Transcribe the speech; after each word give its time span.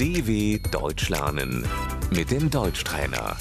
DW 0.00 0.30
Deutsch 0.72 1.08
lernen 1.08 1.52
mit 2.10 2.30
dem 2.30 2.50
Deutschtrainer. 2.50 3.36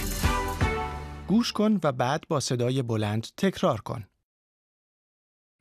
گوش 1.28 1.52
کن 1.52 1.80
و 1.84 1.92
بعد 1.92 2.28
با 2.28 2.40
صدای 2.40 2.82
بلند 2.82 3.28
تکرار 3.38 3.82
کن. 3.82 4.08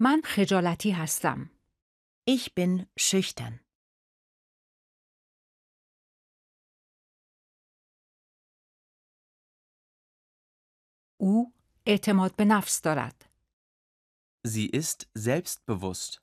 من 0.01 0.23
خجالتی 0.25 0.91
هستم. 0.91 1.51
Ich 2.31 2.55
bin 2.55 2.87
schüchtern. 3.01 3.61
او 11.17 11.53
اعتماد 11.87 12.37
به 12.37 12.45
نفس 12.45 12.81
دارد. 12.81 13.31
Sie 14.47 14.67
ist 14.67 15.07
selbstbewusst. 15.15 16.21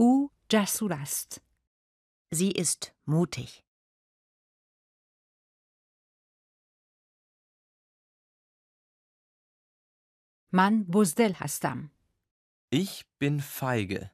U 0.00 0.30
Jasurast. 0.48 1.42
Sie 2.30 2.52
ist 2.52 2.94
mutig. 3.04 3.64
Man 10.50 10.86
buzdel 10.86 11.34
hastam. 11.40 11.90
Ich 12.70 13.08
bin 13.18 13.40
feige. 13.40 14.12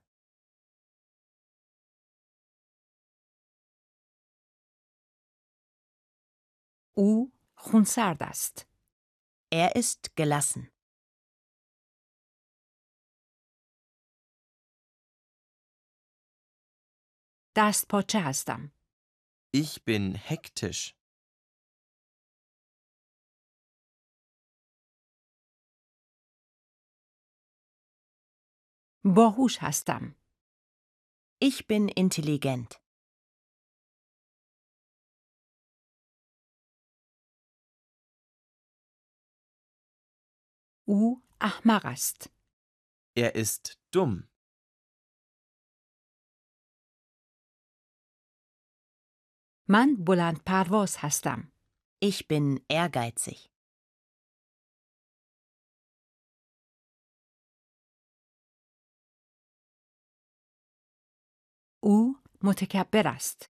U 6.96 7.30
Hunsardast. 7.58 8.66
Er 9.50 9.76
ist 9.76 10.16
gelassen. 10.16 10.73
Da 17.54 17.72
spoczastam. 17.72 18.72
Ich 19.52 19.84
bin 19.84 20.14
hektisch. 20.16 20.96
Bohusz 29.04 29.60
hastam. 29.60 30.16
Ich 31.40 31.68
bin 31.68 31.88
intelligent. 31.88 32.80
U 40.86 41.22
ahmarast. 41.38 42.30
Er 43.14 43.36
ist 43.36 43.78
dumm. 43.92 44.28
من 49.69 49.95
بلند 50.07 50.43
پرواز 50.45 50.95
هستم. 50.99 51.51
Ich 52.05 52.27
bin 52.27 52.59
ehrgeizig. 52.69 53.49
او 61.83 62.15
متکبر 62.43 63.07
است. 63.07 63.49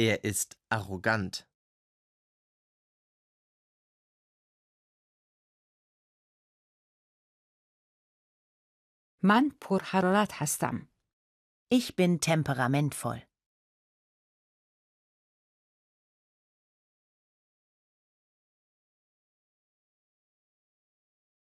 Er 0.00 0.24
ist 0.24 0.56
arrogant. 0.70 1.50
من 9.22 9.50
پرحرارت 9.60 10.32
هستم. 10.32 10.88
Ich 11.74 11.96
bin 11.96 12.20
temperamentvoll. 12.20 13.22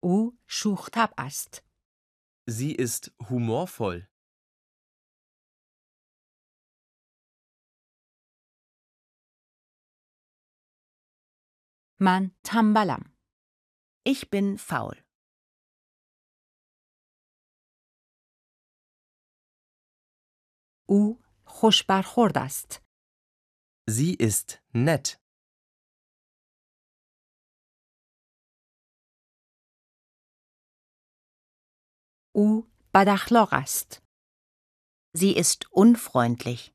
او 0.04 0.38
شوخ 0.48 0.90
طبع 0.94 1.14
است. 1.18 1.66
Sie 2.50 2.76
ist 2.76 3.12
humorvoll. 3.30 4.08
من 12.00 12.32
تنبلم. 12.44 13.16
Ich 14.04 14.30
bin 14.30 14.58
faul. 14.58 15.02
او 20.90 21.20
خوش 21.46 21.84
برخورد 21.84 22.38
است. 22.38 22.82
Sie 23.90 24.16
ist 24.16 24.62
nett. 24.74 25.20
او 32.40 32.68
بد 32.94 33.10
اخلاق 33.10 33.54
است. 33.54 34.02
Sie 35.18 35.38
ist 35.38 35.72
unfreundlich. 35.72 36.74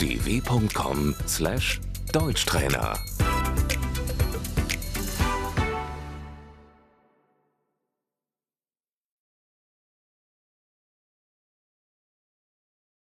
dw.com/deutschtrainer 0.00 2.98